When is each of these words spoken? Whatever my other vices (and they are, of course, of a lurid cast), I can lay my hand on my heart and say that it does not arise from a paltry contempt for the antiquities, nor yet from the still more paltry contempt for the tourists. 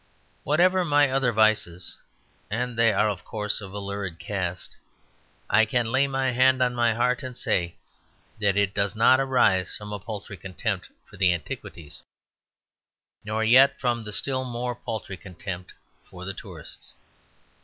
Whatever 0.41 0.83
my 0.83 1.11
other 1.11 1.31
vices 1.31 1.99
(and 2.49 2.75
they 2.75 2.91
are, 2.91 3.07
of 3.07 3.23
course, 3.23 3.61
of 3.61 3.71
a 3.71 3.77
lurid 3.77 4.17
cast), 4.17 4.75
I 5.47 5.63
can 5.63 5.91
lay 5.91 6.07
my 6.07 6.31
hand 6.31 6.59
on 6.63 6.73
my 6.73 6.95
heart 6.95 7.21
and 7.21 7.37
say 7.37 7.75
that 8.39 8.57
it 8.57 8.73
does 8.73 8.95
not 8.95 9.19
arise 9.19 9.77
from 9.77 9.93
a 9.93 9.99
paltry 9.99 10.37
contempt 10.37 10.89
for 11.05 11.17
the 11.17 11.31
antiquities, 11.31 12.01
nor 13.23 13.43
yet 13.43 13.79
from 13.79 14.03
the 14.03 14.11
still 14.11 14.43
more 14.43 14.73
paltry 14.73 15.17
contempt 15.17 15.71
for 16.09 16.25
the 16.25 16.33
tourists. 16.33 16.95